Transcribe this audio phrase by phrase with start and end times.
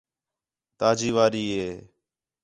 [0.77, 1.71] تا جی واری ہے